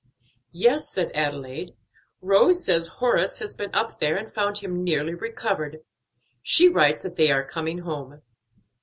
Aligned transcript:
"Yes," 0.49 0.89
said 0.89 1.11
Adelaide. 1.13 1.75
"Rose 2.23 2.65
says 2.65 2.87
Horace 2.87 3.37
has 3.37 3.53
been 3.53 3.69
up 3.75 3.99
there 3.99 4.15
and 4.17 4.33
found 4.33 4.57
him 4.57 4.83
nearly 4.83 5.13
recovered. 5.13 5.81
She 6.41 6.67
writes 6.67 7.03
that 7.03 7.17
they 7.17 7.29
are 7.31 7.43
coming 7.45 7.77
home." 7.77 8.19